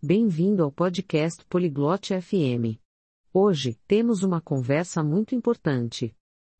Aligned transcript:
Bem-vindo 0.00 0.62
ao 0.62 0.70
podcast 0.70 1.44
Poliglote 1.46 2.14
FM. 2.20 2.78
Hoje, 3.32 3.74
temos 3.84 4.22
uma 4.22 4.40
conversa 4.40 5.02
muito 5.02 5.34
importante. 5.34 6.16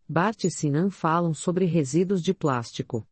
Bart 0.09 0.43
e 0.43 0.51
Sinan 0.51 0.91
falam 0.91 1.33
sobre 1.33 1.65
resíduos 1.65 2.21
de 2.21 2.35
plástico. 2.35 3.07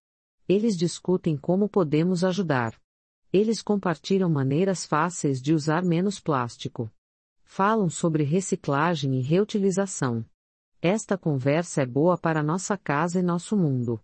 Eles 0.49 0.77
discutem 0.77 1.37
como 1.37 1.69
podemos 1.69 2.25
ajudar. 2.25 2.77
Eles 3.33 3.63
compartilham 3.63 4.29
maneiras 4.29 4.85
fáceis 4.85 5.41
de 5.41 5.55
usar 5.55 5.85
menos 5.85 6.19
plástico. 6.19 6.93
Falam 7.45 7.89
sobre 7.89 8.25
reciclagem 8.25 9.21
e 9.21 9.23
reutilização. 9.23 10.29
Esta 10.83 11.17
conversa 11.17 11.83
é 11.83 11.87
boa 11.87 12.19
para 12.19 12.43
nossa 12.43 12.77
casa 12.77 13.21
e 13.21 13.23
nosso 13.23 13.57
mundo. 13.57 14.03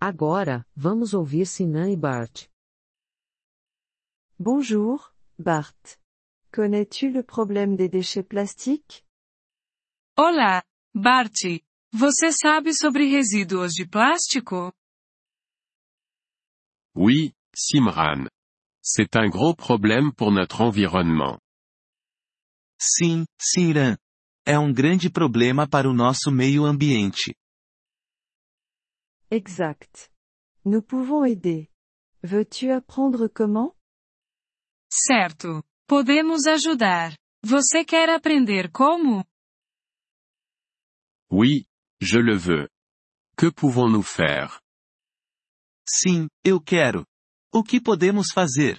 Agora, 0.00 0.66
vamos 0.74 1.14
ouvir 1.14 1.46
Sinan 1.46 1.92
e 1.92 1.96
Bart. 1.96 2.48
Bonjour, 4.36 5.14
Bart. 5.40 5.98
Connais-tu 6.52 7.10
le 7.10 7.22
problème 7.22 7.76
des 7.76 7.88
déchets 7.88 8.22
plastiques? 8.22 9.04
Olá, 10.16 10.62
Bart. 10.94 11.32
Você 11.92 12.30
sabe 12.32 12.72
sobre 12.74 13.04
resíduos 13.10 13.72
de 13.74 13.84
plástico? 13.84 14.72
Oui, 16.94 17.32
Simran. 17.54 18.28
C'est 18.82 19.16
un 19.16 19.28
gros 19.28 19.54
problème 19.54 20.12
pour 20.12 20.30
notre 20.30 20.60
environnement. 20.60 21.38
Sim, 22.78 23.24
Simran. 23.40 23.96
É 24.46 24.58
um 24.58 24.72
grande 24.72 25.10
problema 25.10 25.68
para 25.68 25.88
o 25.88 25.94
nosso 25.94 26.30
meio 26.30 26.64
ambiente. 26.64 27.34
Exact. 29.30 30.10
Nous 30.64 30.82
pouvons 30.82 31.24
aider. 31.24 31.70
Veux-tu 32.22 32.70
apprendre 32.70 33.28
comment? 33.28 33.74
Certo. 34.92 35.62
Podemos 35.86 36.46
ajudar. 36.46 37.16
Você 37.44 37.84
quer 37.84 38.10
aprender 38.10 38.70
como? 38.70 39.24
Oui, 41.30 41.64
je 42.00 42.18
le 42.18 42.36
veux. 42.36 42.68
Que 43.36 43.50
pouvons-nous 43.52 44.02
faire? 44.02 44.60
Sim, 45.88 46.28
eu 46.44 46.60
quero. 46.60 47.04
O 47.52 47.62
que 47.62 47.80
podemos 47.80 48.32
fazer? 48.32 48.78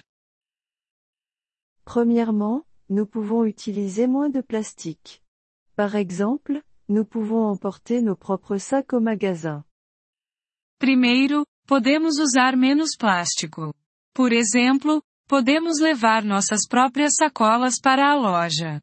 Premièrement, 1.84 2.64
nous 2.88 3.06
pouvons 3.06 3.44
utiliser 3.44 4.06
moins 4.06 4.30
de 4.30 4.42
plastique. 4.42 5.20
Par 5.74 5.96
exemple, 5.96 6.62
nous 6.88 7.04
pouvons 7.04 7.50
emporter 7.50 8.02
nos 8.02 8.16
propres 8.16 8.58
sacs 8.58 8.92
au 8.92 9.00
magasin. 9.00 9.64
Primeiro, 10.78 11.44
podemos 11.66 12.18
usar 12.18 12.56
menos 12.56 12.96
plástico. 12.96 13.74
Por 14.14 14.32
exemplo, 14.32 15.02
podemos 15.32 15.80
levar 15.80 16.22
nossas 16.22 16.68
próprias 16.68 17.14
sacolas 17.14 17.80
para 17.80 18.12
a 18.12 18.14
loja. 18.14 18.82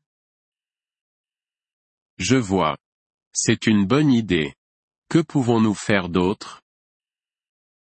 Je 2.18 2.40
vois. 2.40 2.76
C'est 3.32 3.68
une 3.68 3.86
bonne 3.86 4.12
idée. 4.12 4.56
Que 5.12 5.22
pouvons-nous 5.22 5.76
faire 5.76 6.10
d'autre? 6.10 6.60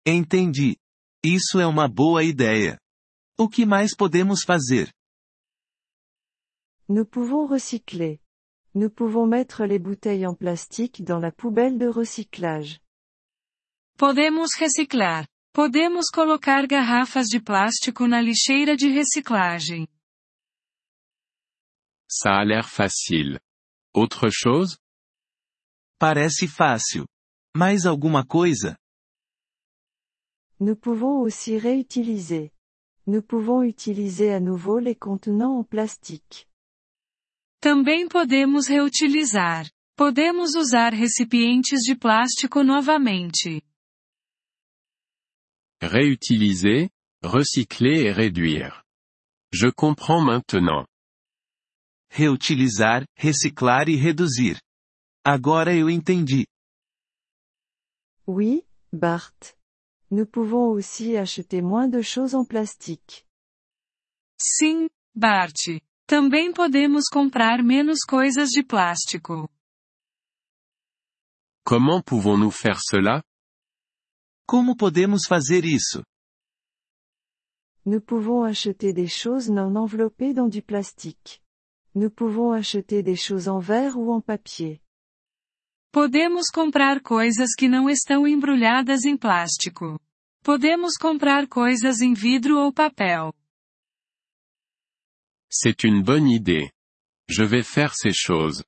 Entendi. 0.08 0.78
Isso 1.24 1.60
é 1.60 1.66
uma 1.66 1.88
boa 1.88 2.24
ideia. 2.24 2.78
O 3.40 3.50
que 3.50 3.66
mais 3.66 3.96
podemos 3.96 4.44
fazer? 4.44 4.94
Nous 6.88 7.08
pouvons 7.08 7.48
recycler. 7.48 8.20
Nous 8.76 8.92
pouvons 8.92 9.26
mettre 9.26 9.66
les 9.66 9.80
bouteilles 9.80 10.28
en 10.28 10.36
plastique 10.36 11.04
dans 11.04 11.20
la 11.20 11.32
poubelle 11.32 11.80
de 11.80 11.88
recyclage. 11.88 12.80
Podemos 13.98 14.54
reciclar. 14.56 15.28
Podemos 15.54 16.10
colocar 16.14 16.68
garrafas 16.68 17.28
de 17.28 17.40
plástico 17.42 18.08
na 18.08 18.22
lixeira 18.22 18.76
de 18.76 18.88
reciclagem. 18.88 19.88
Ça 22.08 22.40
a 22.40 22.44
l'air 22.44 22.68
facile. 22.68 23.40
Autre 23.94 24.30
chose? 24.32 24.78
Parece 26.00 26.48
fácil. 26.48 27.06
Mais 27.56 27.86
alguma 27.86 28.26
coisa? 28.26 28.78
Nous 30.60 30.76
pouvons 30.76 31.22
aussi 31.22 31.58
réutiliser. 31.58 32.52
Nous 33.08 33.24
pouvons 33.24 33.64
utiliser 33.64 34.32
à 34.34 34.40
nouveau 34.40 34.78
les 34.80 34.96
contenants 34.96 35.58
en 35.60 35.64
plastique. 35.64 36.48
Também 37.60 38.08
podemos 38.08 38.68
reutilizar. 38.68 39.66
Podemos 39.98 40.56
usar 40.56 40.94
recipientes 40.94 41.82
de 41.84 41.96
plástico 41.96 42.64
novamente. 42.64 43.64
Réutiliser, 45.82 46.90
recycler 47.24 48.04
et 48.04 48.12
réduire. 48.12 48.84
Je 49.52 49.68
comprends 49.70 50.22
maintenant. 50.22 50.86
Reutilizar, 52.12 53.06
reciclar 53.16 53.88
e 53.88 53.96
reduzir. 53.96 54.60
Agora 55.24 55.74
eu 55.74 55.90
entendi. 55.90 56.48
Oui, 58.28 58.64
Bart. 58.92 59.56
Nous 60.12 60.26
pouvons 60.26 60.70
aussi 60.70 61.16
acheter 61.18 61.62
moins 61.62 61.88
de 61.88 62.02
choses 62.02 62.36
en 62.36 62.44
plastique. 62.46 63.26
Sim, 64.38 64.90
Bart. 65.16 65.54
Também 66.08 66.52
podemos 66.52 67.06
comprar 67.10 67.64
menos 67.64 68.00
coisas 68.04 68.50
de 68.50 68.64
plástico. 68.64 69.50
Comment 71.64 72.02
pouvons-nous 72.02 72.52
faire 72.52 72.80
cela? 72.82 73.24
Como 74.50 74.76
podemos 74.76 75.28
fazer 75.28 75.64
isso? 75.64 76.02
Nous 77.86 78.02
pouvons 78.02 78.44
acheter 78.44 78.92
des 78.94 79.08
choses 79.08 79.48
non 79.48 79.76
enveloppées 79.76 80.34
dans 80.34 80.50
du 80.50 80.64
plastique. 80.64 81.40
Nous 81.94 82.10
pouvons 82.10 82.52
acheter 82.52 83.04
des 83.04 83.16
choses 83.16 83.48
en 83.48 83.60
verre 83.60 83.96
ou 83.96 84.12
en 84.12 84.20
papier. 84.20 84.82
Podemos 85.92 86.50
comprar 86.50 87.00
coisas 87.00 87.54
que 87.56 87.68
não 87.70 87.88
estão 87.88 88.28
embrulhadas 88.28 89.06
em 89.06 89.16
plástico. 89.16 90.00
Podemos 90.44 90.98
comprar 90.98 91.48
coisas 91.48 92.02
em 92.02 92.16
vidro 92.16 92.58
ou 92.58 92.74
papel. 92.74 93.32
C'est 95.48 95.84
une 95.84 96.02
bonne 96.02 96.28
idée. 96.28 96.72
Je 97.30 97.44
vais 97.44 97.64
faire 97.64 97.94
ces 97.94 98.16
choses. 98.16 98.64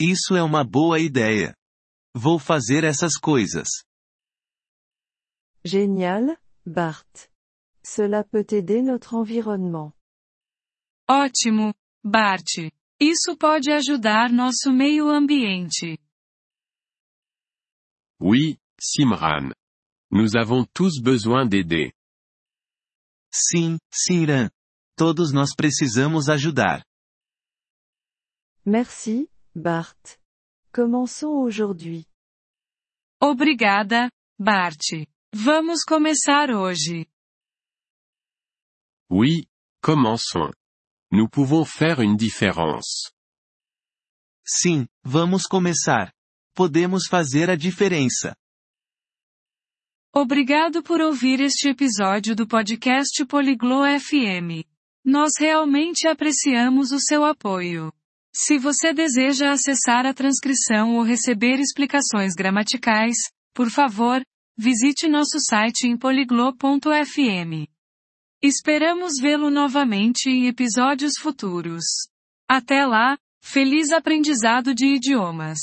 Isso 0.00 0.36
é 0.36 0.42
uma 0.44 0.62
boa 0.62 1.00
ideia. 1.00 1.52
Vou 2.14 2.38
fazer 2.38 2.84
essas 2.84 3.18
coisas. 3.18 3.85
Génial, 5.66 6.38
Bart. 6.64 7.28
Cela 7.84 8.22
peut 8.22 8.46
aider 8.52 8.82
notre 8.82 9.14
environnement. 9.14 9.92
Ótimo, 11.08 11.74
Bart. 12.04 12.44
Isso 13.00 13.36
pode 13.36 13.72
ajudar 13.72 14.30
nosso 14.30 14.72
meio 14.72 15.08
ambiente. 15.10 15.98
Oui, 18.20 18.58
Simran. 18.80 19.52
Nous 20.10 20.36
avons 20.36 20.64
tous 20.72 21.00
besoin 21.02 21.44
d'aider. 21.44 21.92
Sim, 23.34 23.76
Simran. 23.92 24.48
Todos 24.96 25.32
nós 25.32 25.52
precisamos 25.54 26.28
ajudar. 26.28 26.84
Merci, 28.64 29.28
Bart. 29.54 30.16
Commençons 30.72 31.42
aujourd'hui. 31.44 32.06
Obrigada, 33.20 34.08
Bart. 34.38 35.06
Vamos 35.38 35.84
começar 35.84 36.50
hoje. 36.50 37.06
Oui, 39.10 39.46
commençons. 39.82 40.50
Nous 41.12 41.28
pouvons 41.28 41.66
faire 41.66 42.00
une 42.00 42.16
différence. 42.16 43.12
Sim, 44.42 44.86
vamos 45.04 45.46
começar. 45.46 46.10
Podemos 46.54 47.06
fazer 47.06 47.50
a 47.50 47.54
diferença. 47.54 48.34
Obrigado 50.10 50.82
por 50.82 51.02
ouvir 51.02 51.40
este 51.40 51.68
episódio 51.68 52.34
do 52.34 52.46
podcast 52.48 53.22
Poliglo 53.26 53.82
FM. 53.84 54.64
Nós 55.04 55.32
realmente 55.38 56.08
apreciamos 56.08 56.92
o 56.92 56.98
seu 56.98 57.26
apoio. 57.26 57.92
Se 58.34 58.58
você 58.58 58.94
deseja 58.94 59.52
acessar 59.52 60.06
a 60.06 60.14
transcrição 60.14 60.96
ou 60.96 61.02
receber 61.02 61.60
explicações 61.60 62.32
gramaticais, 62.34 63.18
por 63.52 63.70
favor, 63.70 64.22
visite 64.56 65.06
nosso 65.08 65.38
site 65.38 65.86
em 65.86 65.96
poliglo.fm. 65.96 67.68
Esperamos 68.42 69.14
vê-lo 69.20 69.50
novamente 69.50 70.28
em 70.28 70.46
episódios 70.46 71.12
futuros. 71.20 71.84
Até 72.48 72.86
lá, 72.86 73.18
feliz 73.42 73.90
aprendizado 73.90 74.74
de 74.74 74.86
idiomas! 74.86 75.58